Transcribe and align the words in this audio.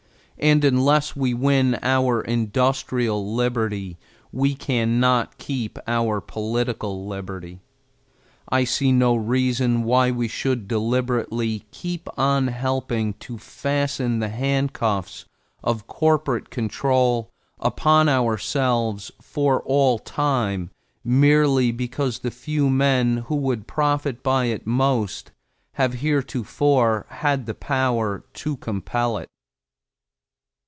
And 0.37 0.65
unless 0.65 1.15
we 1.15 1.35
win 1.35 1.77
our 1.83 2.19
industrial 2.19 3.35
liberty, 3.35 3.99
we 4.31 4.55
can 4.55 4.99
not 4.99 5.37
keep 5.37 5.77
our 5.85 6.19
political 6.19 7.05
liberty. 7.05 7.59
I 8.49 8.63
see 8.63 8.91
no 8.91 9.15
reason 9.15 9.83
why 9.83 10.09
we 10.09 10.27
should 10.27 10.67
deliberately 10.67 11.65
keep 11.69 12.09
on 12.17 12.47
helping 12.47 13.13
to 13.19 13.37
fasten 13.37 14.17
the 14.17 14.29
handcuffs 14.29 15.25
of 15.63 15.85
corporate 15.85 16.49
control 16.49 17.29
upon 17.59 18.09
ourselves 18.09 19.11
for 19.21 19.61
all 19.61 19.99
time 19.99 20.71
merely 21.03 21.71
because 21.71 22.17
the 22.17 22.31
few 22.31 22.67
men 22.67 23.17
who 23.27 23.35
would 23.35 23.67
profit 23.67 24.23
by 24.23 24.45
it 24.45 24.65
most 24.65 25.29
have 25.73 25.93
heretofore 26.01 27.05
had 27.09 27.45
the 27.45 27.53
power 27.53 28.23
to 28.33 28.57
compel 28.57 29.17
it. 29.19 29.27